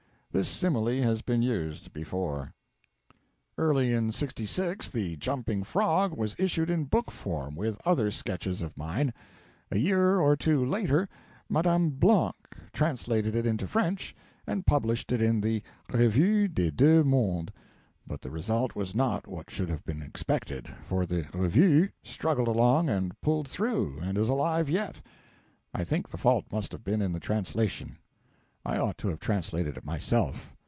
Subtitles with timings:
[0.33, 2.53] This simile has been used before.
[3.57, 8.77] Early in '66 the 'Jumping Frog' was issued in book form, with other sketches of
[8.77, 9.13] mine.
[9.71, 11.09] A year or two later
[11.49, 12.35] Madame Blanc
[12.71, 14.15] translated it into French
[14.47, 17.51] and published it in the 'Revue des Deux Mondes,'
[18.07, 22.87] but the result was not what should have been expected, for the 'Revue' struggled along
[22.87, 25.01] and pulled through, and is alive yet.
[25.73, 27.97] I think the fault must have been in the translation.
[28.63, 30.51] I ought to have translated it myself.